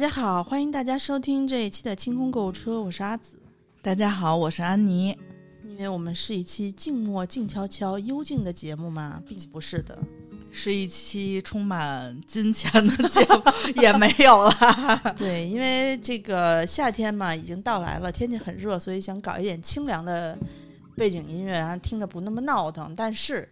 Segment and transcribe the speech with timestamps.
[0.00, 3.38] 家好，欢迎大家收听这一期的清空购物车，我是阿紫。
[3.82, 5.14] 大家好，我是安妮。
[5.62, 9.98] 因为我们是一期静默、静悄悄、幽静的节目嘛，并不是的，
[10.50, 14.54] 是一期充满金钱的节目，也没有了。
[15.18, 20.38] 对，因为这个夏天嘛已经到来了，天气很热，所以想搞一点清凉的
[20.96, 22.96] 背景音乐，然后听着不那么闹腾。
[22.96, 23.46] 但是。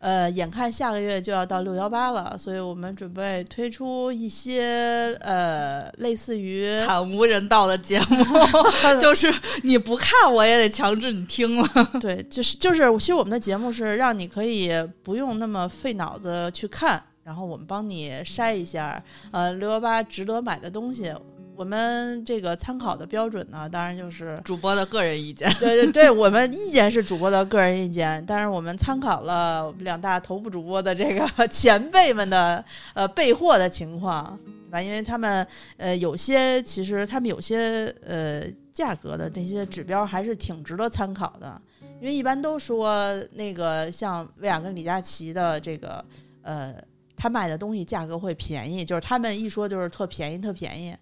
[0.00, 8.16] 呃，眼看下个月就要到六幺八了，所以我们准备推出一些呃，类似于惨无人道的节目，
[8.98, 9.30] 就是
[9.62, 11.68] 你不看我也得强制你听了。
[12.00, 21.12] 对，就是就是，其实我们的节目是让你可以不用那么费脑子去看，然后我们帮你筛一下，呃，六幺八值得买的东西。
[21.60, 25.46] 我们这个参考的标准呢，当然就是主播的个人意见。
[25.60, 34.80] 对对对，我们意见是主播的个人意见，但是我们参考了两大头部主播的这个 前辈们的呃备货的情况，对吧？
[34.80, 41.60] 因为他们呃有些其实他们有些呃价格的这些指标还是挺值得参考的，
[42.00, 46.02] 因为一般都说那个像薇娅跟李佳琦的这个
[46.40, 46.74] 呃
[47.14, 50.96] 他卖的东西价格会便宜，就是他们一说就是特便宜特便宜。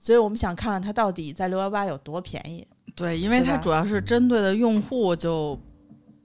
[0.00, 2.66] 所以我们想看看它到底在六幺八有多便宜。
[2.96, 5.56] 对，因为它主要是针对的用户就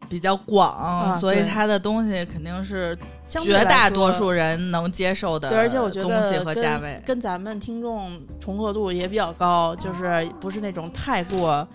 [0.10, 5.50] 比较广，所以它的东西肯定是绝大多数人能接受的。
[5.50, 11.68] 对，而且我觉得东西和价位跟咱们听众重合度也比较高，就是不是那种太过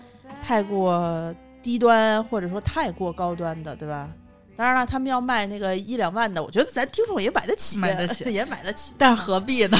[0.43, 4.09] 太过低端或者说太过高端的，对吧？
[4.55, 8.93] 当然了，他们要卖那个一两万的，我觉得咱听众也买得起，买得起， 也买得起。
[8.97, 9.77] 但是何必呢？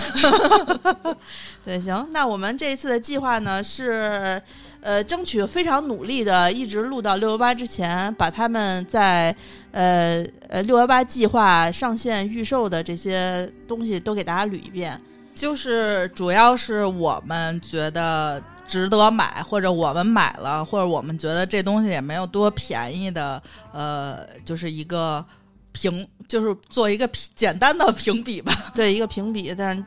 [1.64, 4.42] 对，行，那我们这一次的计划呢是，
[4.80, 9.36] 呃，争取非常努力的，一直录到六幺八之前，把他们在
[9.72, 15.00] 呃呃六幺八计划上线预售的这些东西都给大家捋一遍。
[15.36, 18.42] 就是主要是我们觉得。
[18.68, 23.42] 值得买，或者我们买了，或者我们觉得这东西也没有多便宜的，
[23.74, 25.24] 呃，就是一个
[25.72, 28.54] 评，就是做一个简单的评比吧。
[28.74, 29.84] 对，一个评比，但是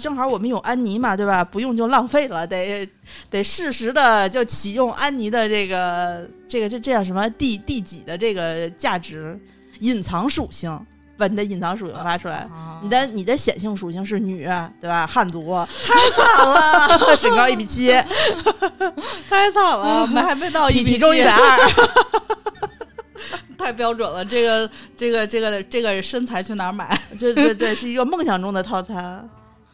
[0.00, 1.44] 正好我们有安妮嘛，对吧？
[1.44, 2.88] 不用就浪费了，得
[3.28, 9.38] 得适时的就启用安妮的这个这个这这叫什么第第几的这个价值
[9.80, 10.78] 隐藏属性。
[11.16, 12.48] 把你的隐藏属性发出来，
[12.82, 14.44] 你的你的显性属性是女，
[14.80, 15.06] 对吧？
[15.06, 15.54] 汉族，
[15.86, 17.92] 太惨了，身高一米七，
[19.30, 21.58] 太惨了，我们还没到一米体重一百二，
[23.56, 24.24] 太标准了。
[24.24, 27.00] 这个这个这个这个身材去哪儿买？
[27.18, 29.28] 对对对，是一个梦想中的套餐。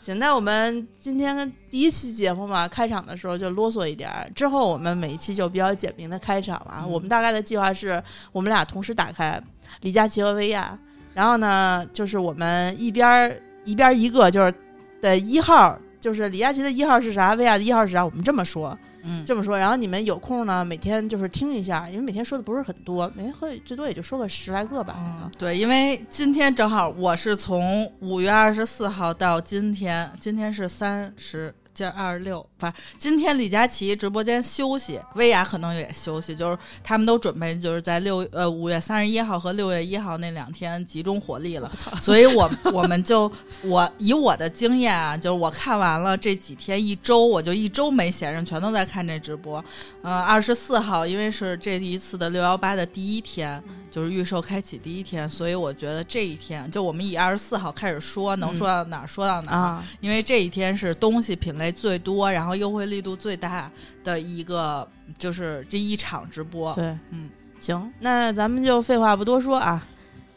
[0.04, 6.86] 行，那我们今天第一期节目嘛，开场的时候就啰嗦一点，之后我们每一期就比较简明的开场了。
[6.86, 9.40] 我们大概的计划是我们俩同时打开
[9.80, 10.78] 李佳琦和薇娅。
[11.20, 13.36] 然后呢，就是我们一边儿
[13.66, 14.54] 一边一个，就是
[15.02, 19.58] 的一号，就是李佳琦的一号是啥，薇娅的一号是啥，我们这么说，嗯，这么说。
[19.58, 24.96] 然后你们有空呢，每天就是听一下，因为每天说的不是很多，每天会最多也就说个十来个吧。
[24.98, 31.54] 嗯，对，因为今天正好我是从五月二十四号到今天，今天是三十。
[31.80, 43.32] 今二十六，反正今天李佳琦直播间休息，薇娅可能也休息，就是他们都准备就是在六呃五月三十一号和六月一号那两天集中火力了，所以我我们就
[43.62, 49.64] 我以我的经验啊，就是我看完了这几天一周，我就一周没闲着，全都在看这直播。
[50.02, 61.60] 嗯，二十四号因为是这一次的六幺八的第一天，就是预售开启第一天，所以我觉得这一天就我们以二十四号开始说，能说到哪儿说到哪儿，因为这一天是东西品。
[61.60, 63.70] 类最多，然后优惠力度最大
[64.02, 64.86] 的一个
[65.18, 66.74] 就是这一场直播。
[66.74, 69.86] 对，嗯，行，那咱们就废话不多说啊，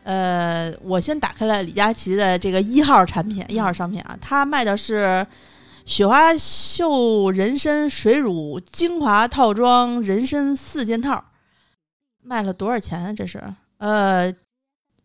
[0.03, 5.25] 呃，我先打开了李佳琦的这个一号产品，一号商品啊，他卖的是
[5.85, 11.23] 雪花秀人参水乳精华套装人参四件套，
[12.21, 13.15] 卖了多少钱？
[13.15, 13.41] 这是
[13.77, 14.33] 呃，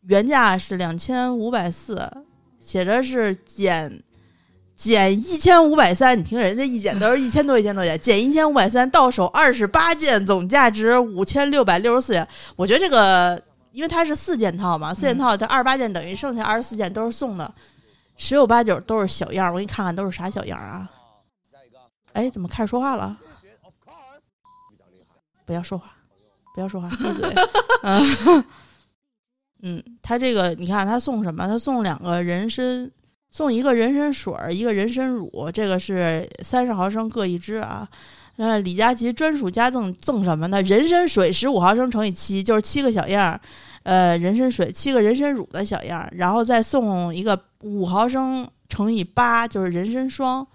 [0.03, 2.11] 原价是两千五百四，
[2.59, 4.03] 写着是减。
[4.79, 12.27] 减一千五百三，你听人家一减都是 一千多一千多减，减一千五百三到手二十八件，总价值五千六百六十四元。
[12.55, 13.43] 我觉得这个，
[13.73, 17.53] 因为它是四件套嘛，四件套它二十八件等于剩下二十四件都是送的，
[18.17, 19.53] 十有八九都是小样。
[19.53, 20.89] 我给你看看都是啥小样啊？
[22.13, 23.19] 哎，怎么开始说话了？
[25.45, 25.97] 不要说话，
[26.55, 27.35] 不要说话，闭嘴。
[27.83, 28.45] 嗯，
[29.63, 31.49] 嗯，他这个你看他送什么？
[31.49, 32.89] 他送两个人参。
[33.31, 37.89] 送一个人参水儿，一个人参乳，这个是三十毫升各一支啊。
[38.37, 40.63] 那李佳琦专属加赠赠什么呢？
[40.63, 43.41] 人参水十五毫升乘以七，就是七个小样儿。
[43.83, 50.47] 呃，人参水七个人参乳的小样儿，然后再送一个五毫升乘以八，就是人参霜。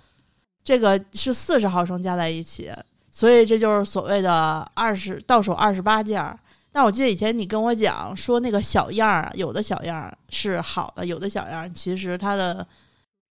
[0.63, 2.71] 这个是四十毫升加在一起，
[3.11, 6.39] 所以这就是所谓的二十到手二十八件儿。
[6.73, 12.67] 但我记得以前你跟我讲说那个小样儿啊，有的小样儿是好的，有的小样儿其实它的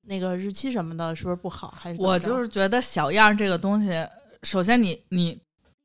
[0.07, 1.75] 那个日期什么的，是不是不好？
[1.77, 4.07] 还是我就是觉得小样儿这个东西，
[4.45, 5.37] 首先你你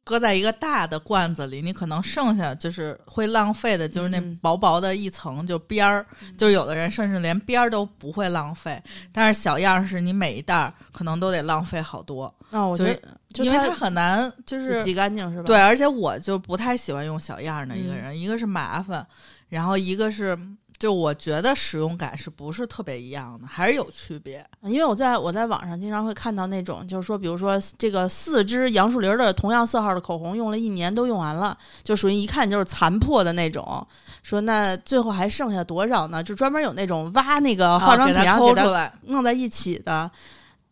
[0.04, 6.06] 搁在一个大的罐子里，你可能剩下就是会浪费的，就是那嗯薄薄的一层就边儿，
[6.38, 8.82] 就有的人甚至连边儿都不会浪费，
[9.12, 13.00] 但是小样儿是你每一袋儿可能都得浪费好多，啊，我觉得
[13.34, 15.44] 就因为它它很难就是挤干净是吧？
[15.44, 19.06] 对，而且我就不太喜欢用小样儿的一个嗯人，一个是麻烦，
[19.50, 20.38] 然后一个是
[20.80, 24.46] 就我觉得使用感是不是特别一样的，还是有区别。
[24.62, 33.86] 因为我在我在网上经常会看到那种，就是说，比如说这个四支杨树林儿的同样色号的口红用了一年都用完了，就属于一看就是残破的那种。
[34.24, 36.24] 说那最后还剩下多少呢？
[36.24, 40.10] 就专门有那种挖那个化妆品啊给它然后给它弄在一起的。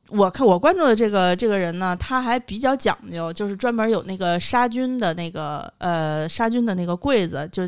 [0.10, 7.68] 我看我关注的这个这个人呢，他还比较讲究，就是专门有那个杀菌的那个呃杀菌的那个柜子，就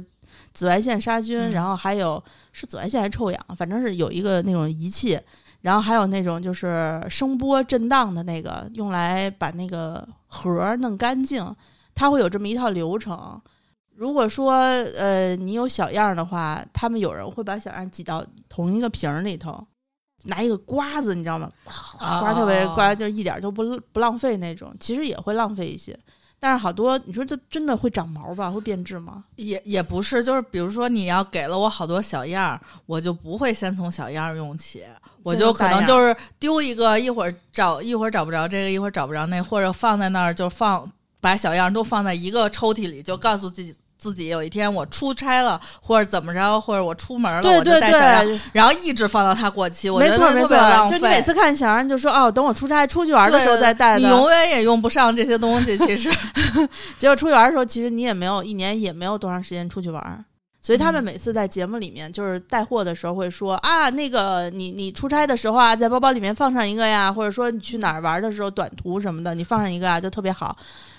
[0.54, 5.20] 紫外线杀菌，嗯然后还有是紫外线还是臭氧，反正是有一个那种仪器，
[5.62, 11.56] 然后还有那种就是声波震荡的那个，用来把那个盒儿弄干净，
[11.96, 13.42] 他会有这么一套流程。
[13.96, 14.54] 如果说
[14.98, 19.66] 呃你有小样的话，他们有人会把小样挤到同一个瓶儿里头，
[20.28, 21.50] 拿一个刮子，你知道吗？
[21.98, 24.76] 刮刮特别哦刮，就一点儿都不不浪费那种。
[24.80, 25.98] 其实也会浪费一些，
[26.40, 28.52] 但是好多你说这真的会长毛吧？
[28.52, 29.24] 会变质吗？
[29.38, 34.84] 也也不是，就是比如说你要给了我好多小样儿，我就不会先从小样儿用起，
[35.24, 40.90] 我就可能就是丢一个，一会儿找一会儿找不着这个，一会儿找不着那，或者放在那儿就放
[41.20, 43.76] 把小样儿都放在一个抽屉里，就告诉自己。
[43.98, 51.00] 自己有一天我出差了，或者怎么着，或者我出门了，我带小然后一直放到它过期，我觉得没错没错特别。
[51.00, 54.00] 就你每次看小样儿你就说哦，等我出差出去玩的时候再带的。
[54.00, 55.78] 你永远也用不上这些东西。
[55.80, 56.12] 其实，
[56.98, 60.24] 结果出去玩的时候，其实你也没有一年也没有多长时间出去玩儿。
[60.60, 70.58] 所以他们嗯每次在节目里面，就是带货的时候会说啊，那个你你出差的时候啊，在包包里面放上一个呀，或者说你去哪儿玩的时候短途什么的，你放上一个啊，就特别好。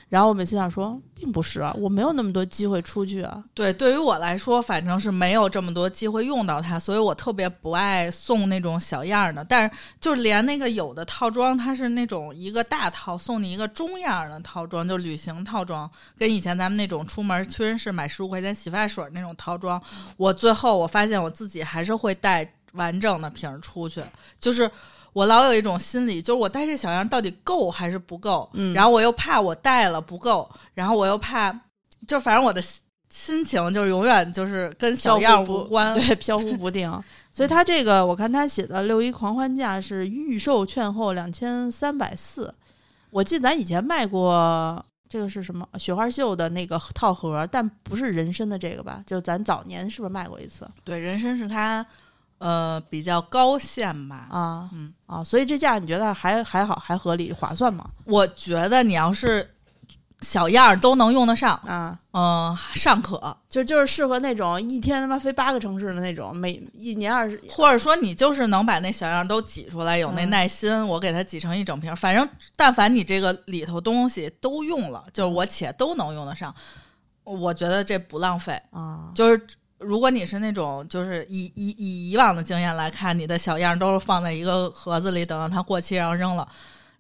[0.09, 3.45] 然后我每次想说，并不是啊，我没有那么多机会出去啊。
[3.53, 9.45] 对，对于我来说，反正是没有这么多机会用到它，所以我特别不爱送那种小样儿的。
[9.45, 19.79] 但是，就连那个有的套装，它是那种一个大套送你一个中样儿的套装，就旅行套装，跟以前咱们那种出门屈臣氏买十五块钱洗发水那种套装，
[20.17, 24.03] 我最后我发现我自己还是会带完整的瓶儿出去，
[24.41, 24.71] 就是。
[25.19, 28.49] 我老有一种心理，就是我带这小样到底够还是不够？
[28.53, 31.53] 嗯然后我又怕我带了不够，然后我又怕，
[32.07, 32.81] 就反正我的心
[33.11, 35.93] 心情就是永远就是跟小样无关。
[35.99, 36.89] 对，飘忽不定。
[37.33, 42.55] 所以他这个，我看他写的六一狂欢价是预售券后两千三百四。
[43.11, 49.03] 我记得咱以前卖过这个是什么雪花秀的那个套盒，但不是人参的这个吧？
[49.05, 51.85] 就咱早年是不是卖过一次对，人参是它
[52.39, 54.27] 呃比较高线吧。
[54.31, 54.71] 啊？
[54.73, 57.89] 嗯啊，所以这价你觉得还还好，还合理，划算吗？
[58.05, 59.55] 我觉得你要是
[60.21, 63.37] 小样儿都能用得上，啊，嗯、尚可。
[63.49, 71.97] 就就是适合那种一天他妈飞八个城市的那种，每一年二十或者说你就是能把那小样都挤出来，有那嗯耐心，我给它挤成一整瓶儿。
[71.97, 76.55] 反正但凡你这个里头东西都用了，就是我且都能用得上，
[77.23, 78.61] 我觉得这不浪费。
[78.71, 79.47] 啊，就是
[79.79, 86.47] 如果你是那种，就是以以以以往的经验来看，你的小样都是放在一个盒子里，等到它过期然后扔了，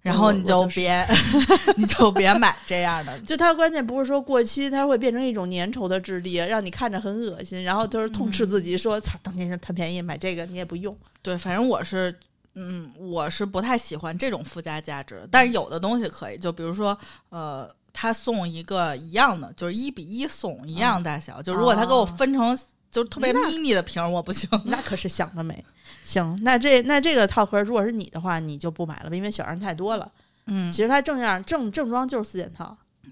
[0.00, 1.06] 然后你就是别
[1.76, 3.18] 你就别买这样的。
[3.26, 10.97] 就它关键不是说过期，它会变成一种粘稠的质地，让你看着很恶心，然后就是痛斥自己说：“操，当年贪便宜买这个你也不用。
[11.23, 12.14] 对，反正我是。
[12.61, 17.70] 嗯，我是不太喜欢这种附加价值，但是有的东西可以，就比如说，呃，
[18.00, 22.57] 他送一个一样的，就是一比一送一样大小，就如果他给我哦分成
[22.93, 24.49] 就是特别那 mini 的瓶儿，我不行。
[24.67, 25.64] 那可是想得美。
[26.05, 30.09] 行，那这那这个套盒如果是你的话，你就不买了，因为小样太多了。
[30.47, 32.64] 嗯，其实它正样正正装就是四件套，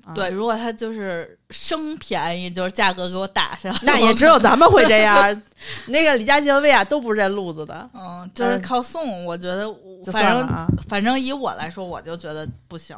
[0.05, 5.43] 啊、对，，如果他就是生便宜，就是价格给我打下来，那也只有咱们会这样。
[5.87, 9.67] 那个李佳琦和薇娅都不是这路子的， 嗯，就是靠送，我觉得
[10.13, 10.69] 反正啊。
[10.89, 12.97] 反正以我来说，我就觉得不行。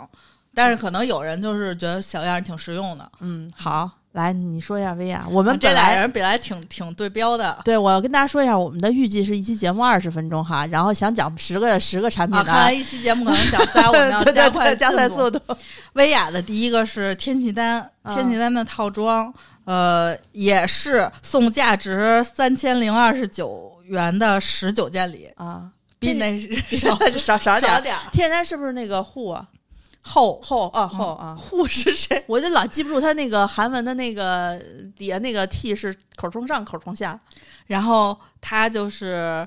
[0.54, 7.56] 但是可能有人就是觉得小样儿挺实用的，嗯，好，来你说一下薇娅，我们啊这本来俩人本来挺挺对标的。
[7.64, 15.40] 对，我要跟大家说一下，我们的预计是一期节目二十分钟哈，然后想讲十个十个产品啊，的，看来一期节目可能讲仨， 我们要加快加快速速度。
[15.94, 19.32] 薇娅的第一个是天气丹，嗯天气丹的套装，
[19.64, 26.36] 呃，也是送价值三千零二十九元的十九件礼，啊，比那
[26.76, 27.80] 少少少点儿。
[27.80, 28.00] 点儿。
[28.10, 29.46] 天然是不是那个护啊？
[30.00, 32.24] 后后啊后啊， 护是谁？
[32.26, 34.58] 我就老记不住他那个韩文的那个
[34.96, 37.18] 底下那个 T 是口冲上口冲下。
[37.66, 39.46] 然后他就是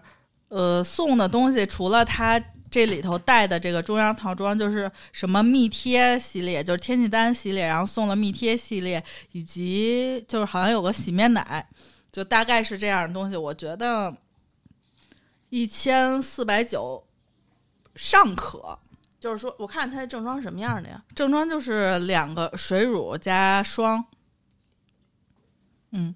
[0.49, 2.39] 呃送的东西，除了他
[2.69, 11.67] 这里头带的这个中央套装，就是什么密贴系列，就是天气丹系列，然后送了密贴系列，以及就是好像有个洗面奶，
[12.11, 13.35] 就大概是这样的东西。
[13.35, 14.15] 我觉得
[15.49, 17.03] 一千四百九
[17.95, 18.77] 尚可。
[19.21, 21.01] 就是说，我看它的正装什么样的呀？
[21.15, 24.03] 正装就是两个水乳加霜，
[25.91, 26.13] 嗯，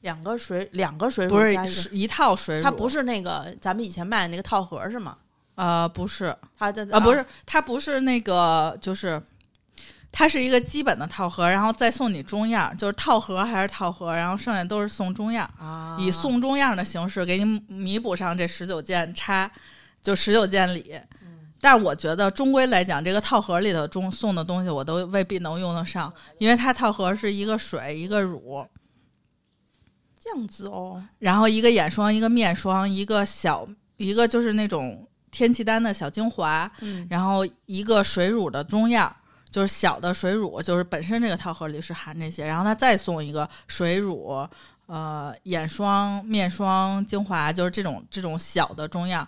[0.00, 5.18] 两个水两个水乳加一个是一套水乳，它不是那个咱们以前卖的那个套盒是吗？
[5.56, 9.20] 呃不是它的啊不是它不是那个就是。
[10.12, 19.50] 它是一个基本的套盒，然后再送你中样，就是套盒还是套盒，然后剩下都是送中样，啊，以送中样的形式给你弥补上这十九件差，
[20.02, 20.98] 就十九件礼。
[21.60, 28.66] 但是我觉得终归来讲，这个套盒里头中送的东西我都未必能用得上，因为它套盒是一个水一个乳，
[30.18, 31.02] 这样子哦。
[31.18, 39.14] 然后一个眼霜一个面霜一个小一个就是那种天气丹的小精华，嗯然后一个水乳的中样，
[39.50, 44.46] 就是小的水乳，就是本身这个套盒里是含这些，然后它再送一个水乳。
[44.88, 49.26] 呃，眼霜、面霜、精华，就是这种这种小的中样，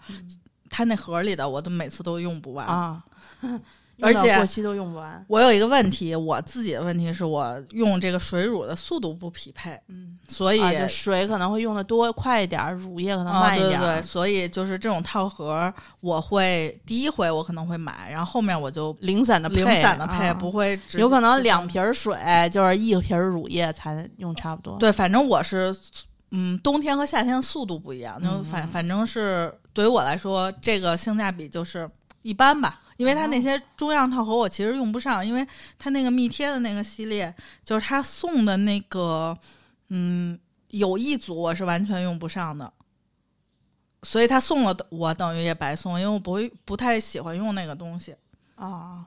[0.70, 2.66] 它那盒里的我都每次都用不完。
[2.66, 3.02] 啊，
[4.00, 5.24] 而且过期都用不完。
[5.26, 13.84] 我有一个问题，我自己的问题是我用这个水乳的速度不匹配，嗯，所以、水可能会用的多快一点儿，乳液可能啊慢一点儿。
[13.84, 22.16] 对对对，所以就是这种套盒，我会第一回我可能会买，然后后面我就零散的配，零散的配，啊不会有可能两瓶儿水
[22.52, 24.76] 就是一瓶儿乳液才用差不多。
[24.78, 25.76] 对，反正我是，
[26.30, 31.90] 嗯，冬天和夏天速度不一样，就反嗯反正是对于我来说，这个性价比就是
[32.22, 32.82] 一般吧。
[32.98, 35.46] 因为它那哦些中样套盒我其实用不上，因为
[35.78, 37.32] 它那个密贴的那个系列，
[37.62, 39.36] 就是他送的那个，
[39.90, 40.36] 嗯，
[40.70, 42.72] 有一组我是完全用不上的，
[44.02, 48.16] 所以他送了我等于也白送，因为我不会不太喜欢用那个东西。
[48.56, 49.06] 啊，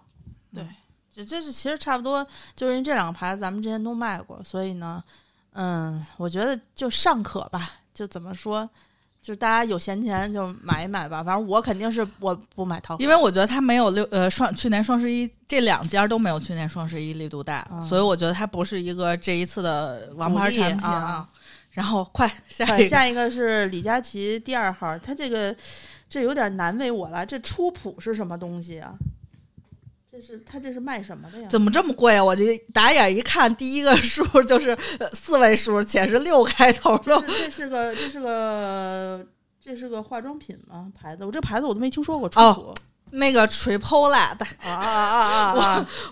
[0.53, 0.75] 对嗯，
[1.11, 2.25] 这这是其实差不多，
[2.55, 5.03] 就是因为这两个牌子咱们之前都卖过，所以呢，
[5.53, 8.69] 嗯，我觉得就尚可吧，就怎么说，
[9.21, 21.27] 就大家有闲钱就买一买吧，反正我肯定是我不买套盒，因为我觉得它没有六呃双去年双十一这两家都没有去年双十一力度大，嗯所以我觉得它不是一个这一次的王牌产品啊。
[21.71, 25.55] 然后快下一个，下一个是李佳琦第二号，它这个
[26.09, 28.93] 这有点难为我了，这初普是什么东西啊？
[30.11, 31.47] 这是它这是卖什么的呀？
[31.49, 32.23] 怎么这么贵啊？
[32.23, 37.23] 我就打眼一看，第一个数就是呃四位数，且是六开头的。
[37.27, 39.25] 这是个这是个
[39.63, 40.91] 这是个化妆品吗？
[40.93, 41.23] 牌子？
[41.23, 42.27] 我这牌子我都没听说过。
[42.27, 42.73] 初哦
[43.13, 45.53] 那个 Tripola 的，啊啊啊啊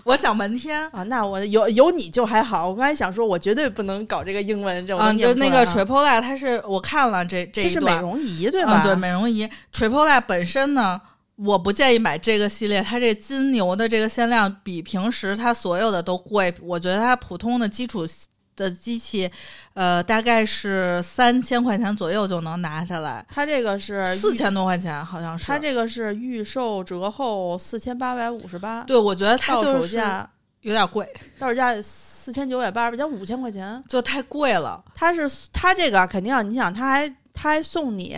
[0.04, 1.02] 我我想半天啊！
[1.04, 8.82] 那我有有你就还好，我刚才想说，我绝对不能搞这个英文，这我啊，都念就那个 Tripola，它是我看了这这这是美，容仪对吧？
[8.82, 11.00] 嗯，对，美容仪 Tripola 本身呢，
[11.44, 18.06] 我不建议买这个系列，它这金牛的这个限量比平时它所有的都贵，我觉得它普通的基础
[18.54, 19.30] 的机器，
[19.72, 25.46] 呃，大概是三千块钱左右就能拿下来，它这个是四，千多块钱好像是。
[25.46, 30.28] 它这个是预售折后四千八百五十八，对，我觉得它到就是手价
[30.60, 33.82] 有点贵，到手价四千九百八十八，将五千块钱。
[33.88, 34.84] 就太贵了。
[34.94, 38.14] 它是它这个肯定要，你想，它还它还送你，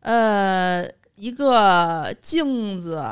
[0.00, 3.04] 呃，一个镜子，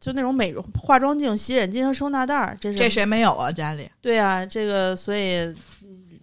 [0.00, 3.52] 就那种美容化妆镜、洗脸巾和收纳袋儿，这是这谁没有啊？
[3.52, 5.38] 家里对啊，这个所以，
[5.82, 6.20] 嗯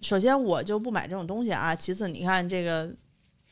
[0.00, 1.74] 首先我就不买这种东西啊。
[1.74, 2.88] 其次，你看这个，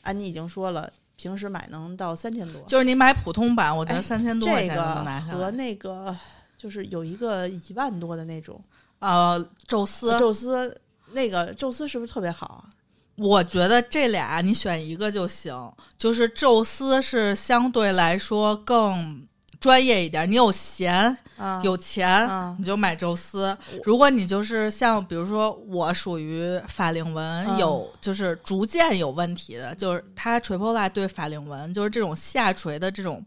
[0.02, 5.50] 安妮已经说了，平时买能到三千多，就是你买普通版，我觉得哎三千多块这个和。
[5.50, 6.16] 那个
[6.56, 8.62] 就是有一个一万多的那种
[9.00, 10.80] 呃，宙斯，宙斯，
[11.12, 12.70] 那个宙斯是不是特别好啊？
[13.16, 15.54] 我觉得这俩你选一个就行。
[15.96, 19.26] 就是宙斯是相对来说更
[19.58, 23.56] 专业一点，你有闲啊，有钱，啊你就买宙斯。
[23.85, 33.25] 如果你就是像比如说我属于法令纹嗯有就是逐渐有问题的，就是它垂 p o l a 对法令纹就是这种下垂的这种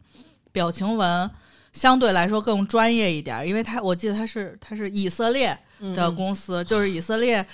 [0.52, 1.30] 表情纹。
[1.72, 7.46] 相对来说更专业一点，因为它我记得它是它是以色列的嗯公司，就是以色列，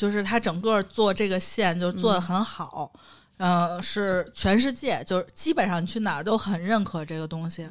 [0.00, 2.90] 就是它整个做这个线就是做的很好，
[3.36, 7.68] 嗯、是全世界就是基本上你去哪儿都很认可这个东西。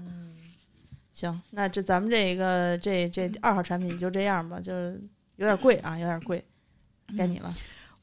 [1.11, 5.01] 行，那这咱们这个这这二号产品就这样吧，就是
[5.37, 6.45] 有点贵啊，有点贵，
[7.17, 7.51] 该你了。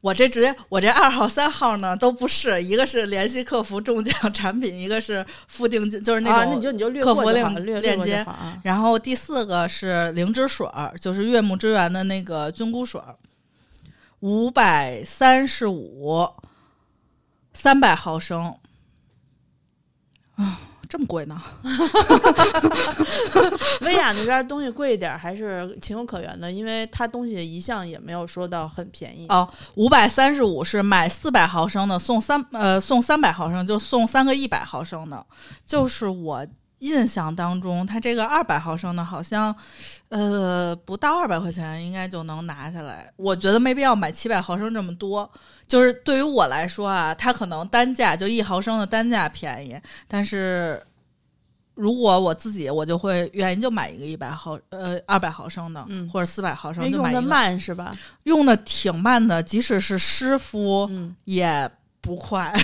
[0.01, 6.39] 我这直接，我这二号、三号呢都不是，一个是联系客服中奖产品，一个是付定金，就是那种。
[6.41, 8.27] 啊，那你就你就略客服链链接。
[8.65, 13.17] 然后第四个是灵芝水儿，就是悦木之源的那个菌菇水儿，
[14.21, 16.27] 五百三十五，
[17.53, 18.55] 三百毫升。
[20.37, 20.59] 啊，
[20.89, 21.41] 这么贵呢？
[23.83, 29.27] 薇娅那边东西贵一点还是情有可原的，因为它东西一向也没有说到很便宜。
[29.29, 35.25] 哦，五百三十五是买四百毫升的，送三呃送三百毫升，就送三个一百毫升的。
[35.65, 36.47] 就是我
[36.81, 39.55] 印象当中，它这个二百毫升的，好像
[40.09, 43.13] 呃不到二百块钱应该就能拿下来。
[43.17, 45.31] 我觉得没必要买七百毫升这么多。
[45.67, 50.83] 就是对于我来说啊，它可能单价就一毫升的单价便宜，但是。
[51.79, 57.95] 如果我自己，我就会愿意就买一个一百毫呃二百毫升的，嗯或者四百毫升就买一个慢是吧？
[58.23, 61.71] 用的挺慢的，即使是湿敷嗯也
[62.07, 62.55] 不快。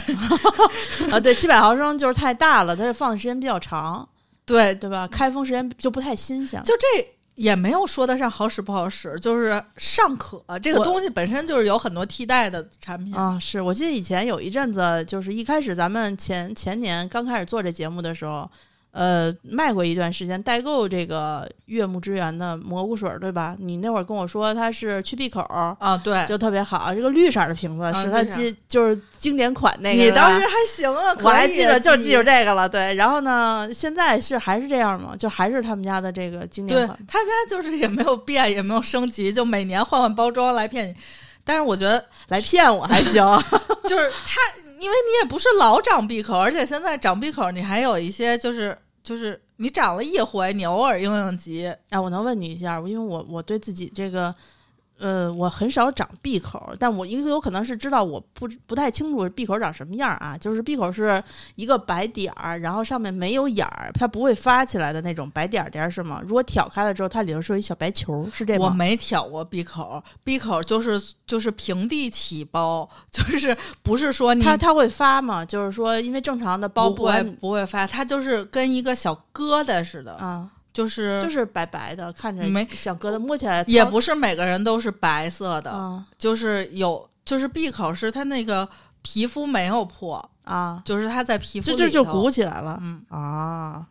[1.11, 4.09] 啊，对，七百毫升就是太大了，它放的时间比较长，
[4.47, 5.09] 对，对吧？
[5.09, 6.63] 开封时间就不太新鲜。
[6.63, 6.87] 就这
[7.35, 10.41] 也没有说得上好使不好使，就是尚可。
[10.63, 13.13] 这个东西本身就是有很多替代的产品。
[13.15, 18.49] 啊，是我记得以前有一阵子，就是一开始咱们前前年刚开始做这节目的时候，
[18.93, 23.57] 呃，卖过一段时间代购这个悦木之源的蘑菇水儿，对吧？
[23.59, 26.95] 你那会儿跟我说它是去闭口儿，啊，对，就特别好。
[26.95, 30.03] 这个绿色儿的瓶子啊是它经就是经典款那个。
[30.05, 32.45] 你当时还行啊，我还记着就记住这。
[32.45, 32.95] 个了，对。
[32.95, 35.15] 然后呢，现在是还是这样吗？
[35.19, 36.99] 就还是他们家的这个经典款？
[37.09, 40.95] 他家就是也没有变，也没有升级，就每年换换包装来骗你。
[41.45, 43.25] 但是我觉得来骗我还行。
[43.89, 44.41] 就是他，
[44.81, 54.35] 因为你也不是老长闭口，而且现在长闭口，你还有一些就是就是你长了一回，你偶尔应应急，哎，我能问你一下，因为我我对自己这个，
[55.03, 61.23] 呃，我很少长闭口，但我一个有可能是知道我不不太清楚闭口长什么样啊，就是闭口是
[61.57, 66.23] 一个白点儿，然后上面没有眼儿，它不会发起来的那种白点儿点儿是吗？
[66.25, 68.75] 如果挑开了之后，它里头是有一小白球，是这我吗？
[68.77, 75.45] 没挑过闭口，闭口就是就是平地起包，就是不是说你它它会发吗？
[75.45, 88.69] 就是说，因为正常的包不会不会发，它就是跟一个小疙瘩似的，啊，就是就是白白的，看着没小疙瘩，摸起来也不是每个人都是白色的，啊就是有就是闭口是它那个
[89.03, 92.79] 皮肤没有破，啊，就是它在皮肤就就就鼓起来了。
[92.83, 93.87] 嗯，啊，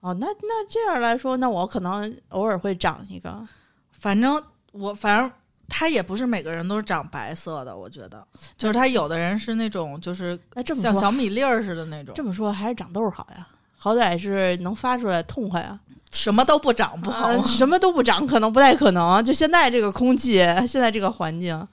[0.00, 3.46] 哦，那那这样来说，那我可能偶尔会长一个，
[3.92, 5.30] 反正我反正。
[5.66, 10.38] 它也不是每个人都是长白色的，我觉得，就是它有的人是那种，就是
[10.76, 13.48] 像小米粒儿似的那种，这么说还是长痘好呀，
[13.84, 15.78] 好歹是能发出来痛快啊。
[16.10, 17.42] 什么都不长不好？
[17.42, 19.22] 什么都不长，可能不太可能。
[19.22, 21.68] 就现在这个空气，现在这个环境，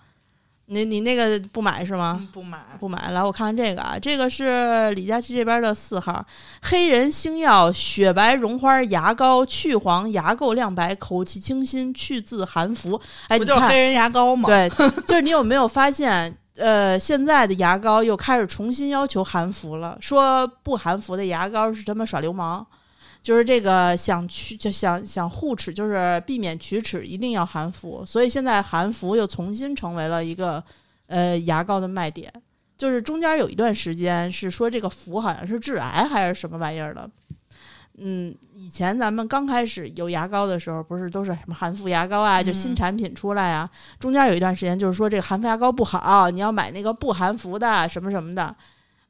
[0.66, 2.18] 你你那个不买是吗？
[2.20, 6.26] 嗯不买，不买，来我看看这个啊，这个是李佳琦这边的四号，
[6.64, 13.00] 黑人星耀雪白绒花牙膏，去黄牙垢亮白，口气清新，去渍含服。
[13.30, 14.70] 哎，不就是黑人牙膏吗？，对，
[15.08, 22.66] 就是你有没有发现，呃，现在的牙膏又开始重新要求含氟了，说不含氟的牙膏是他妈耍流氓。
[23.22, 28.04] 就是这个想去就想想护齿，就是避免龋齿，一定要含氟。
[28.04, 30.64] 所以现在含氟又重新成为了一个
[31.06, 32.34] 呃牙膏的卖点。
[32.80, 37.08] 就是中间有一段时间是说这个氟好像是致癌还是什么玩意儿的。
[37.98, 43.70] 嗯，以前咱们刚开始有牙膏的时候，不是都是什么含氟牙膏啊，就新嗯产品出来啊。
[44.00, 48.56] 中间有一段时间就是说这个含氟牙膏不好，你要买那个不含氟的什么什么的，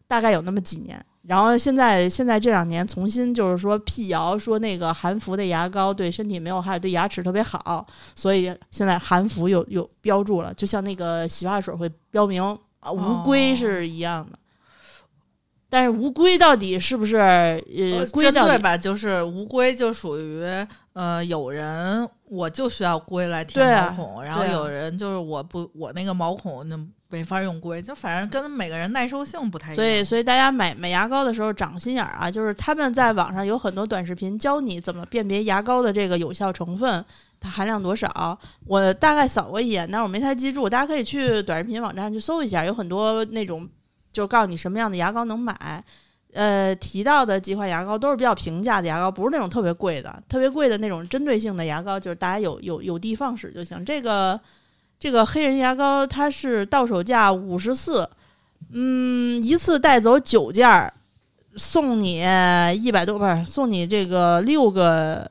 [0.07, 1.03] 大概有那么几年。
[1.23, 12.43] 然后现在现在这两年重新就是说辟谣，说那个含氟的牙膏对身体没有害，对牙齿特别好，所以现在含氟有有标注了，就像那个洗发水会标明
[12.79, 14.39] 啊无硅是一样的。
[15.71, 17.57] 但是无龟到底是不是呃
[18.13, 18.75] 针对吧？
[18.75, 20.43] 就是无龟就属于
[20.91, 29.75] 呃，有人我就需要龟来填毛孔，然后有人就是我不我那个毛孔那没法用龟，就反正跟每个人耐受性不太一样。
[29.77, 37.03] 所以，所以大家买买牙膏的时候长心眼儿啊，就是他们在网上有很多短视频教你怎么辨别牙膏的这个有效成分，
[37.39, 38.37] 它含量多少。
[38.65, 40.69] 我大概扫过一眼，但是我没太记住。
[40.69, 43.67] 大家可以去短视频网站去搜一下，有很多那种
[44.11, 45.83] 就告诉你什么样的牙膏能买。
[46.33, 53.83] 呃，提到的几款牙膏都是比较平价的牙膏，不是那种特别贵的，特别贵的那种针对性的牙膏，就是大家有有有的放矢就行。
[53.83, 54.39] 这个
[54.97, 58.09] 这个黑人牙膏它是到手价五十四，
[58.71, 60.93] 嗯，一次带走九件儿，
[61.57, 62.21] 送你
[62.81, 65.29] 一百多，不是送你这个六个，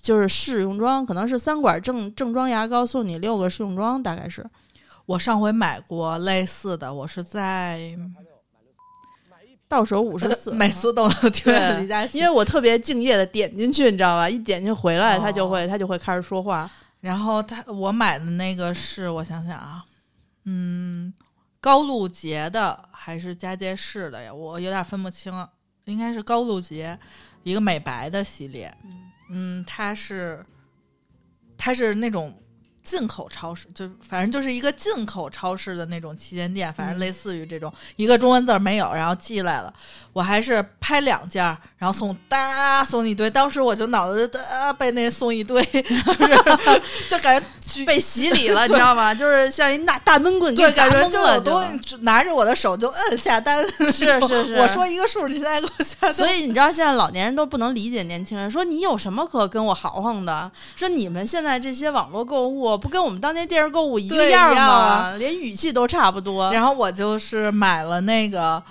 [0.00, 4.42] 就是试用装，可能是三管正正装牙膏，送你六个试用装，大概是
[5.06, 7.96] 我上回买过类似的，我是在
[9.68, 14.28] 到手五十四，每次都能听见李佳琦，因为我特别敬业的点进去，你知道吧？
[14.28, 16.70] 一点进回来，哦他就会他就会开始说话。
[17.00, 19.84] 然后他我买的那个是我想想啊，
[20.44, 21.12] 嗯，
[21.60, 24.32] 高露洁的还是佳洁士的呀？
[24.32, 25.32] 我有点分不清，
[25.86, 26.98] 应该是高露洁，
[27.42, 28.72] 一个美白的系列。
[29.30, 30.44] 嗯，它是
[31.56, 32.38] 它是那种
[32.82, 39.72] 进口超市，就反正就是一个进口超市的那种旗舰店，反正类似于这种，一个中文字儿没有，然后寄来了。
[40.12, 46.42] 我还是拍两件儿，然后送哒送一堆，当时我就脑子就哒被那送一堆，就是
[47.08, 49.14] 就感觉被洗礼了， 你知道吗？
[49.14, 60.50] 就是像一大大闷棍，对，感觉就了就有东西拿着我的手就摁下单，是 是是我说一个数，你现在给我下单，所以你知道，现在老年人都不能理解年轻人，说你有什么可跟我豪横的？
[60.76, 64.62] 说你们现在这些网络购物不跟我们当年电视购物一个样吗？
[64.62, 66.52] 啊连语气都差不多。
[66.52, 68.62] 然后我就是买了那个，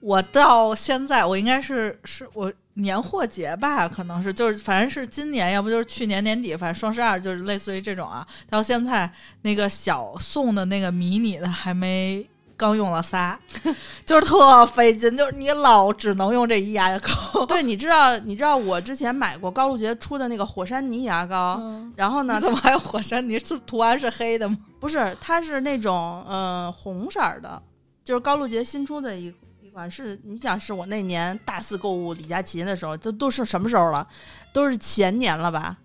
[0.00, 8.26] 我到现在我应该是是我年货节吧，可能是就是反正是今年，要不就是去年年底，反正双十二就是类似于这种啊。
[8.48, 9.10] 到现在
[9.42, 12.26] 那个小送的那个迷你的还没。
[12.60, 13.38] 刚用了仨，
[14.04, 17.46] 就是特费劲，就是你老只能用这一牙膏。
[17.46, 23.38] 对，你知道，你知道我之前买过高露洁出的那个火山泥牙膏，嗯然后呢，怎么还有火山泥？
[23.38, 24.58] 是图案是黑的吗？
[24.78, 27.62] 不是，它是那种呃红色儿的，
[28.04, 34.06] 就是高露洁新出的一一款是，你想是我那年大肆购物李佳琦的时候，都都是什么时候了？
[34.52, 35.78] 都是前年了吧？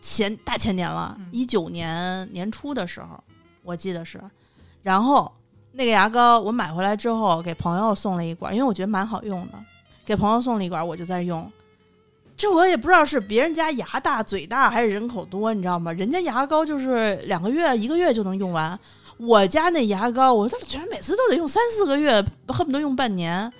[0.00, 3.22] 前大前年了嗯，一九年年初的时候，
[3.62, 4.18] 我记得是。
[4.82, 5.32] 然后
[5.72, 9.52] 那个牙膏我买回来之后，给朋友送了一管，因为我觉得蛮好用的，
[10.04, 11.50] 给朋友送了一管，我就在用。
[12.36, 15.92] 这我也不知道是别人家牙大嘴大还是人口多，你知道吗？
[15.92, 18.78] 人家牙膏就是两个月一个月就能用完，
[19.16, 23.52] 我家那牙膏我都觉得每次都得用三四个月，恨不得用半年。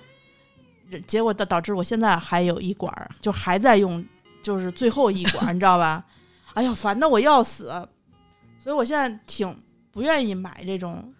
[1.07, 4.05] 结果导导致我现在还有一管，就还在用，
[4.43, 6.05] 就是最后一管，你知道吧？
[6.53, 7.69] 哎呀，烦的我要死，
[8.61, 9.57] 所以我现在挺
[9.91, 11.11] 不愿意买这种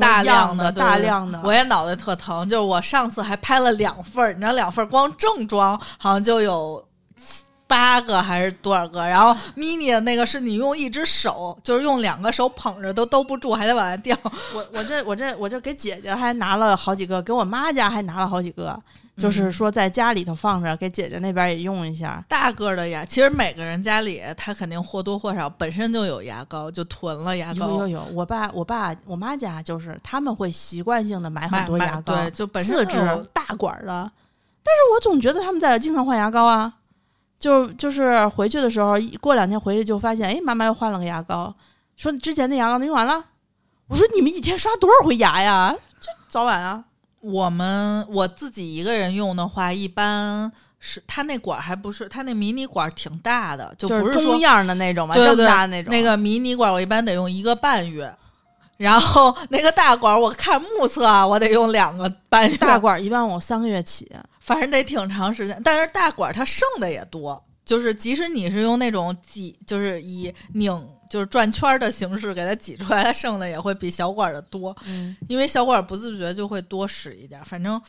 [0.00, 1.40] 大量的对大量的。
[1.44, 6.82] 我也脑袋特疼，就是我上次还拍了两份儿，你知道两份儿光正装好像就有
[7.16, 7.42] 七
[7.74, 14.16] 八个还是多少个，然后 mini 的那个是你用一只手，就是用两个手捧着都兜不住，还得往下掉。
[14.54, 18.80] 我我这我这我这给姐姐还拿了好几个，给我妈家还拿了好几个，
[19.16, 22.24] 就是说在家里头放着，给姐姐那边也用一下。
[22.28, 27.66] 大个儿的牙，其实每个人家里他肯定或多或少本身就有牙膏，就囤了牙膏。
[27.66, 32.96] 有有有，我爸我爸我妈家就是他们会习惯性的买很多牙膏，对，就本身四支
[33.32, 34.12] 大管儿的，
[34.62, 36.72] 但是我总觉得他们在经常换牙膏啊。
[37.38, 41.54] 就就是回去的时候，一过两天回去就发现，哎，妈妈又换了个牙膏，
[41.96, 43.24] 说之前那牙膏能用完了。
[43.86, 45.76] 我说你们一天刷多少回牙呀？
[46.00, 46.84] 这早晚啊。
[47.20, 55.90] 我们我自己一个人用的话，一般是它那管儿还不是它那迷你管儿挺大的，就就是不是中样的那种嘛，这么大的那种。
[55.90, 58.14] 那个迷你管儿我一般得用一个半月，
[58.76, 64.10] 然后那个大管儿我看目测啊，我得用两个半月，大管儿一般我三个月起，
[64.44, 65.58] 反正得挺长时间。
[65.64, 70.70] 但是大管儿它剩的也多，就是即使你是用那种挤，就是以拧
[71.08, 74.76] 就是转圈儿的形式给它挤出来，它剩的也会比小管儿的多。
[74.86, 77.44] 嗯，因为小管儿不自觉就会多使一点儿。
[77.44, 77.80] 反正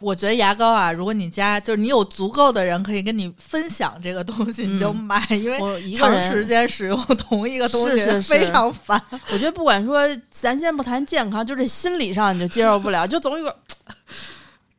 [0.00, 5.58] 我觉得牙膏啊，如果你家就是你有足够的人可以跟你分享这个东西，你就嗯买，因为
[5.96, 9.02] 长时间使用同一个东西非常烦。
[9.32, 13.56] 我觉得不管说，咱先不谈健康，就这心理上你就接受不了，就总有个，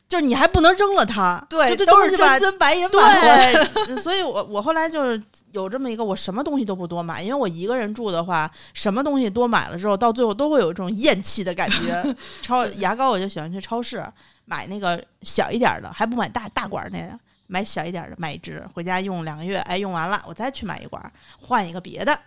[0.10, 3.54] 就是你还不能扔了它，对，就这都是真，金白银买回来。
[3.86, 12.16] 对，所以我我后来就是有这么一个，我什么东西都不多买，因为我一个人住的话，什么东西多买了之后，到最后都会有这种厌弃的感觉。
[12.42, 14.04] 超牙膏我就喜欢去超市
[14.46, 22.20] 买那个小一点儿的，还不买大大管儿那个，买小一点儿的，买一支回家用两个月，哎，用完了我再去买一管儿，换一个别的。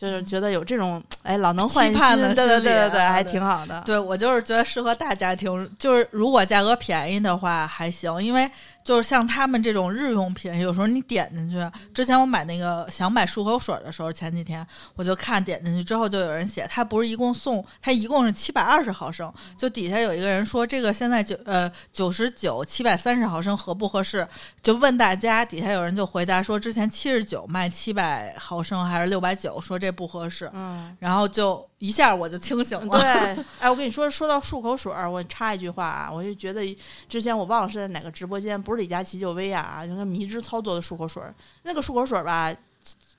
[0.00, 3.82] 就是觉得有这种哎老能换新，对对对对对，还挺好的。
[3.84, 8.50] 对我就是觉得适合大家庭，就是如果价格便宜的话还行，因为
[8.82, 24.26] 就是像他们这种日用品，有时候你点进去，之前我买那个想买漱口水的时候，前几天我就看点进去之后，就有人写他不是一共送，他一共是七百二十毫升，就底下有一个人说这个现在九呃九十九七百三十毫升合不合适，
[24.62, 32.98] 就问大家，底下有人就回答说之前七十九卖七百毫升还是六百九，说这不合适，嗯，然后就一下我就清醒了。
[32.98, 36.76] 对，哎，我跟你说，说到漱口水儿，我插一句话啊，我就觉得
[37.08, 42.52] 之前我忘了是在哪个直播间，不是李佳琦就薇娅啊，那个迷之操作的漱口水儿，那个漱口水儿吧，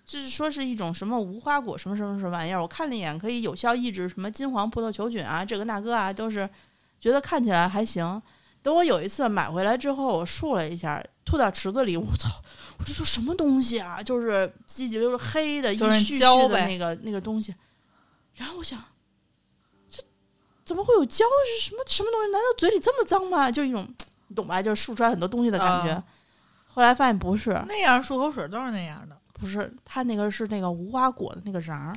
[0.05, 6.49] 就是说是一种什么无花果什么什么什么玩意儿，我看了一眼，可以有效抑制什么金黄葡萄球菌啊，这个那个啊，都是
[6.99, 8.21] 觉得看起来还行。
[8.63, 12.27] 等我有一次买回来之后，我漱了一下，吐到池子里，我操！
[12.77, 14.03] 我这都什么东西啊？
[14.03, 17.55] 就是叽叽溜溜黑的，一就是絮絮的那个那个东西。
[18.35, 18.77] 然后我想，
[19.89, 20.03] 这
[20.65, 21.23] 怎么会有胶？
[21.57, 22.31] 是什么什么东西？
[22.31, 23.49] 难道嘴里这么脏吗？
[23.49, 23.87] 就一种
[24.27, 24.61] 你懂吧？
[24.61, 25.91] 就是漱出来很多东西的感觉。
[25.91, 26.03] 啊
[26.73, 29.17] 后来发现不是，那样漱口水都是那样的。
[29.33, 31.93] 不是，它那个是那个无花果的那个瓤儿。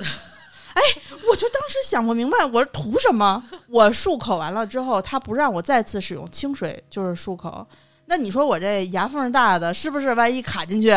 [0.75, 0.83] 哎，
[1.29, 3.43] 我就当时想不明白，我图什么？
[3.69, 7.67] 我漱口完了之后，他不让我再次使用清水，就是漱口。
[8.07, 10.89] 那你说我这牙缝大的，是不是万一卡进去，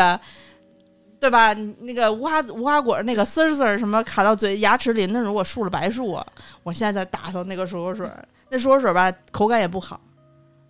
[1.18, 1.54] 对吧？
[1.80, 6.26] 那个无花无花果那个丝儿丝儿什么卡到嘴牙齿里，那如果漱了白漱啊！
[6.62, 10.00] 我现在在打扫那个漱口水儿，那漱口水儿吧口感也不好，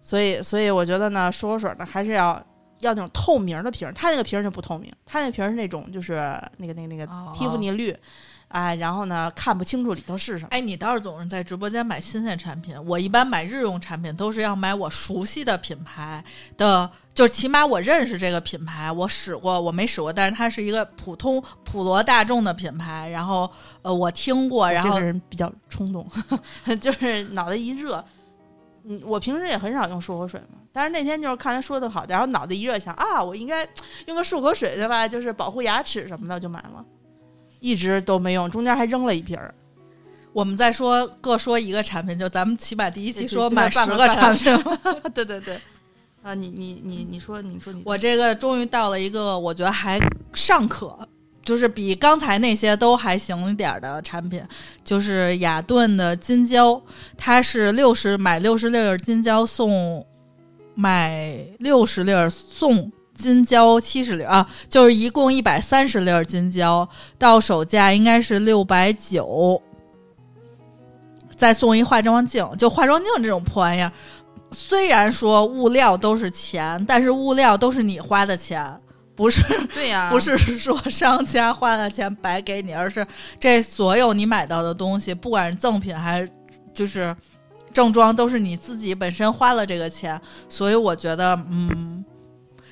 [0.01, 2.43] 所以所以我觉得呢，漱口水儿呢还是要
[2.81, 6.15] 要那种透明的瓶儿，它那个瓶儿就不透明，它那瓶儿是那种就是
[6.57, 7.95] 那个那个那个哦蒂芙尼绿，
[8.49, 10.49] 哎，然后呢看不清楚里头是什么。
[10.51, 12.75] 哎，你倒是总是在直播间买新鲜产品。
[12.87, 16.25] 我一般买日用产品都是要买我熟悉的品牌
[16.57, 23.09] 的，就起码我认识这个品牌，我使过，我没使过，但是它是一个普通普罗大众的品牌。
[23.09, 23.51] 然后
[23.83, 26.09] 呃，我听过，然这后个人比较冲动，
[26.81, 28.03] 就是脑袋一热。
[28.85, 33.69] 嗯，我平时也很少用漱口水嘛，但是那天就是看他说的好，然后脑袋一热想啊，我应该
[34.07, 35.07] 用个漱口水对吧？
[35.07, 36.83] 就是保护牙齿什么的，就买了，
[37.61, 39.55] 一直都没用，中间还扔了一瓶儿。
[40.33, 44.79] 我们再说各说一个产品，就咱们起码第一期说满十个产个品。
[45.15, 45.59] 对对对，
[46.23, 49.99] 啊，你你你你说你说你我这个终于到了一个我觉得还
[50.35, 50.97] 尚可，
[51.43, 54.41] 就是比刚才那些都还行一点儿的产品，
[54.85, 56.81] 就是雅顿的金胶，
[57.17, 60.07] 它是六十买六十粒儿金胶送
[60.75, 62.93] 买六十粒儿送。
[63.19, 69.61] 金胶七十粒儿啊，就是一共一百三十粒儿金胶，到手价应该是六百九，
[71.37, 72.49] 再送一化妆镜。
[72.57, 73.93] 就化妆镜这种破玩意儿，
[74.53, 78.81] 虽然说物料都是钱，但是物料都是你花的钱，
[79.17, 79.43] 不是
[79.75, 83.05] 对呀、不是说商家花了钱白给你，而是
[83.41, 86.31] 这所有你买到的东西，不管是赠品还是
[86.73, 87.15] 就是
[87.73, 92.05] 正装，都是你自己本身花了这个钱，所以我觉得，嗯。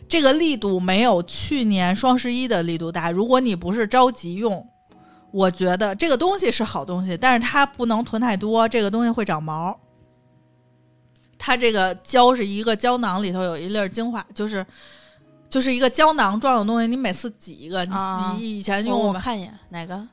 [0.08, 3.10] 这个力度没有去年双十一的力度大。
[3.10, 4.66] 如果你不是着急用，
[5.32, 9.78] 我觉得这个东西是好东西，但是它不能囤太多，这个东西会长毛。
[11.38, 14.64] 它这个胶是一个胶囊，里头有一粒儿精华，就是
[15.50, 16.86] 就是一个胶囊状的东西。
[16.86, 19.18] 你每次挤一个，你、啊你以前用过吗？
[19.18, 20.06] 我看一眼哪个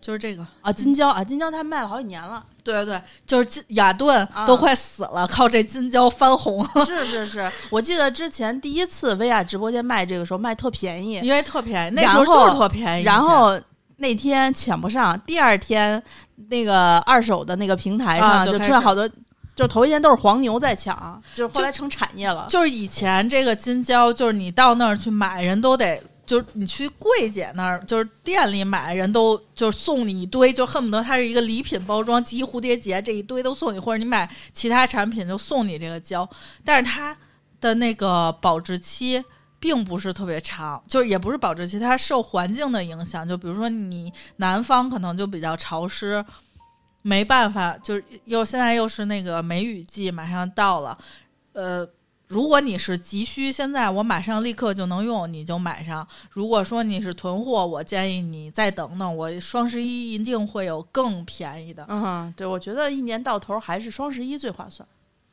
[0.00, 0.72] 就是这个，啊？
[0.72, 2.42] 金胶啊，金胶它卖了好几年了。
[2.64, 13.04] 对对对，就是金雅顿啊都快死了，靠这金胶翻红， 是是是，我记得之前第一次薇娅直播间卖这个时候卖特便宜，因为特便宜，那时候就是特便宜。
[13.04, 13.58] 然后
[13.96, 16.02] 那天抢不上，第二天
[16.48, 19.08] 那个二手的那个平台上就出现好多，
[19.54, 22.46] 就头一天都是黄牛在抢，就是后来成产业了。
[22.48, 26.02] 就是以前这个金胶，就是你到那儿去买，人都得。
[26.30, 36.28] 就是你去柜姐那儿，就是店里买，人都就是送你一堆，就恨不得它是一个礼品包装，集蝴蝶结这一堆都送你，或者你买其他产品就送你这个胶，
[36.64, 37.16] 但是它
[37.60, 39.20] 的那个保质期
[39.58, 46.24] 并不是特别长，就是也不是保质期，它受环境的影响，就比如说你南方可能就比较潮湿，
[47.02, 50.96] 没办法，就是又现在又是那个梅雨季，马上到了，
[51.54, 51.84] 呃。
[52.30, 56.06] 如果你是急需，现在我马上立刻就能用，你就买上。
[56.30, 61.84] 如果说你是囤货，我建议你再等等，我双十一一定会有更便宜的。
[61.88, 64.88] 嗯，对，我觉得一年到头还是双十一最划算。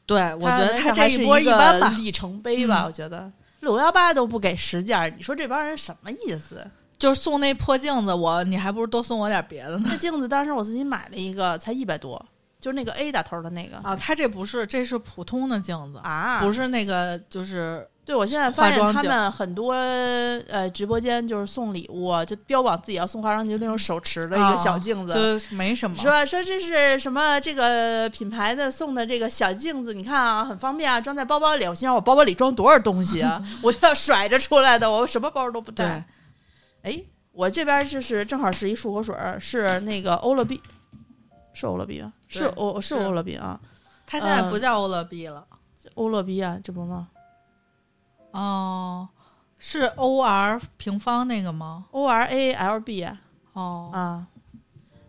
[0.07, 6.65] 对，我觉得它它这波一个一般吧，里程碑吧，嗯我觉得六幺八都不给十件，你说这帮人什么意思？
[6.97, 9.83] 就是送那破镜子，我你还不如多送我点别的呢。
[9.87, 12.25] 那镜子当时我自己买了一个，才一百多，
[12.67, 25.13] 就是那个 A 打头的那个啊，它这不是，这是普通的镜子，啊，不是那个，就是对，我现在发现他们很多呃直播间就是送礼物，就标榜自己要送化妆镜那种手持的一个小镜子。
[25.39, 25.95] 就没什么。
[25.95, 27.39] 说说这是什么？
[27.39, 31.63] 这个品牌的送的这个小镜子，你看啊，很方便啊，装在包包里。
[31.65, 33.41] 我心想，我包包里装多少东西啊？
[33.63, 36.05] 我就要甩着出来的，我什么包都不带
[36.83, 40.61] 对。，哎，我这边就是正好是一漱口水儿，是那个欧乐 B，
[41.59, 43.59] 是欧乐 B 啊，是欧是是欧乐 B 啊，
[44.05, 45.43] 它现在不嗯叫欧乐 B 了。
[45.95, 47.07] 欧乐 B 啊，这不吗
[48.31, 49.09] 哦，
[49.57, 53.19] 是 O R 平方那个吗？？O R A L B 啊，
[53.53, 54.27] 哦，啊，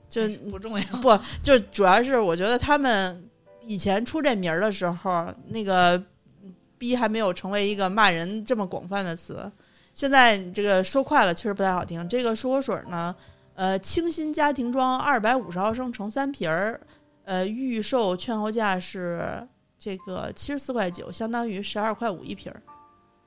[0.08, 0.86] 就不重要。
[1.02, 3.28] 不就主要是我觉得他们
[3.62, 6.02] 以前出这名儿的时候，那个
[6.78, 9.52] “B ”还没有成为一个骂人这么广泛的词。
[9.92, 12.08] 现在你这个说快了，确实不太好听。
[12.08, 13.14] 这个漱口水呢，
[13.58, 16.80] 呃，清新家庭装二百五十毫升乘三瓶儿，
[17.24, 19.44] 呃，预售券后价是
[19.76, 22.62] 这个七十四块九，相当于十二块五一瓶儿。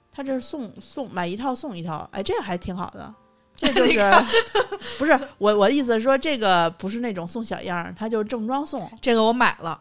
[0.09, 3.13] 它这是送送买一套送一套，哎，这个还挺好的。
[3.57, 3.99] 这就是
[4.97, 9.77] 不是我我的意思是说，这个不是那种送小样儿，它就是正装送，这个我买了，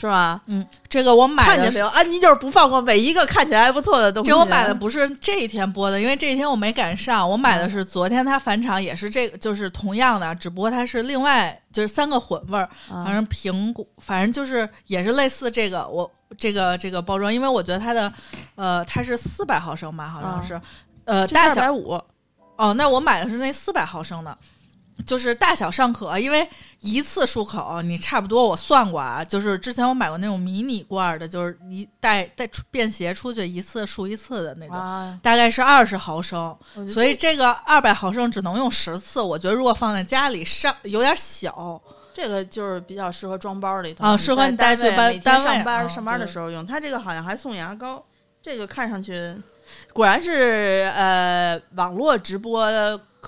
[0.00, 0.40] 是吧？
[0.46, 1.88] 嗯，这个我买的看见没有？
[1.88, 4.30] 安妮就是不放过每一个看起来还不错的东西。
[4.30, 7.28] 这我买的不是这一天播的，因为这一天我没赶上。
[7.28, 16.08] 我买的是昨天它返场，也是这个，就是同样的，只不过它是另外就是三个混味儿，啊反正苹果，反正就是也是类似这个我
[16.38, 18.12] 这个这个包装，因为我觉得它的
[18.54, 20.60] 呃它是四百毫升吧，好像是、
[21.06, 22.00] 呃大小五，
[22.54, 24.38] 哦，那我买的是那四百毫升的。
[25.06, 26.46] 就是大小尚可，因为
[26.80, 36.56] 一次漱口你差不多我算过啊，就是之前我买过那种迷你罐儿的，就是一带带便携出去一次漱一次的那种，啊，大概是二十毫升，
[36.92, 39.22] 所以这个二百毫升只能用十次。
[39.22, 41.80] 我觉得如果放在家里上有点小，
[42.12, 46.66] 这个就是比较适合装包里头啊适合你带去班单位上班、啊上班的时候用。
[46.66, 48.04] 它这个好像还送牙膏，
[48.42, 49.36] 这个看上去
[49.92, 52.68] 果然是呃网络直播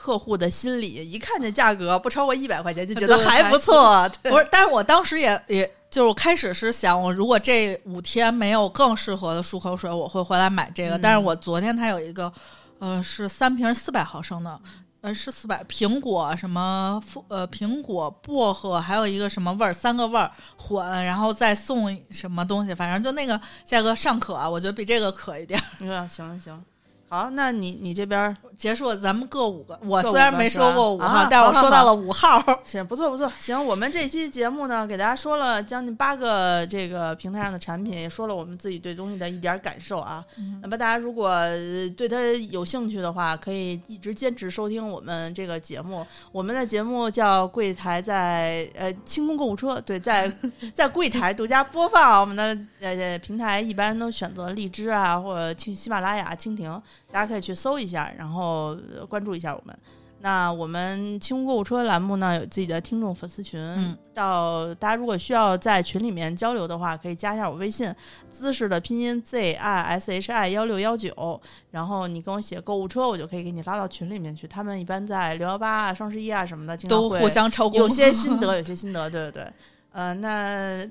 [0.03, 4.09] 客户的心理，一看这价格不超过一百块钱就觉得还不错。
[4.25, 10.97] 不是，但是我当时也也就是我开始是想，我如果这五天没有更适合的漱口水，我会回来买这个。
[10.97, 12.33] 嗯但是我昨天它有一个，
[12.79, 14.59] 呃，是三瓶四百毫升的。
[15.03, 25.63] 呃，是四百苹果什么呃苹果薄荷，还有一个什么味儿，三个味儿混，然后再送什么东西，反正就那个价格尚可啊，我觉得比这个可一点。
[25.79, 26.63] 你说行行，
[27.11, 29.77] 好，那你你这边结束，咱们各五个。
[29.83, 32.41] 我虽然没说过五号，啊但我说到了五号。
[32.63, 40.25] 行，不错不错，行，我们这期节目呢，给大家说了将近八个这个平台上的产品，也说了我们自己对东西的一点感受啊。
[40.63, 42.17] 那么大家如果呃对它
[42.53, 46.07] 有兴趣的话，可以一直坚持收听我们这个节目。
[46.31, 50.33] 我们的节目叫柜台在呃清空购物车，对，在
[50.73, 52.21] 在柜台独家播放。
[52.21, 59.77] 我们的呃平台一般都选择荔枝啊，或者喜喜马拉雅、蜻蜓，大家可以去搜一下，然后呃关注一下我们。
[60.23, 67.91] 那我们清空购物车栏目呢，有自己的听众粉丝群，嗯到大家如果需要在群里面交流的话，可以加一下我微信，
[68.29, 74.47] 姿势的拼音 z i s h i 幺六幺九，然后你跟我写购物车，我就可以给你拉到群里面去。
[74.47, 79.53] 他们一般在六幺八啊、双十一啊什么的，经常会都互相抽功，有些心得，有些心得，对对对。
[79.93, 80.87] 呃，那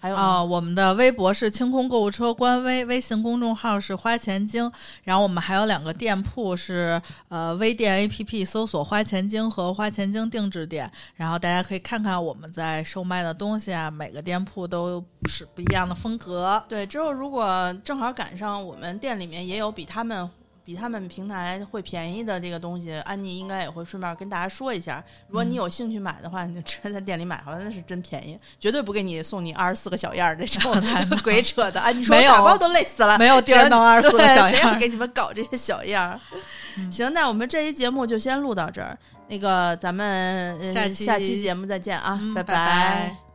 [0.00, 4.72] 还有呢啊、我们的微博是清空购物车官微，微信公众号是花钱精，
[5.04, 16.64] 然后我们还有两个店铺是呃微店 APP 搜索花钱精和花钱精定制店，然后大家可以看看我们在售卖的东西啊，每个店铺都是不一样的风格。
[16.66, 20.28] 对，之后如果正好赶上我们店里面也有比他们
[20.70, 25.04] 比他们平台会便宜的这个东西，安妮应该也会顺便跟大家说一下。
[25.26, 30.72] 如果你有兴趣买的话，你就直接在店里买，好了那是真便宜，绝对不给你送你二十四个小样儿这种
[31.24, 31.80] 鬼扯的。
[31.80, 36.20] 安妮说打包都累死了，没有地儿弄二十四个小样，谁要给你们搞这些小样儿？
[36.88, 38.96] 行，那我们这期节目就先录到这儿。
[39.26, 43.29] 那个，咱们、呃、下期节目再见啊，嗯拜拜拜